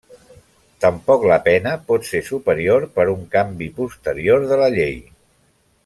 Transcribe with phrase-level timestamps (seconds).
[0.85, 4.99] Tampoc la pena pot ser superior per un canvi posterior de la llei.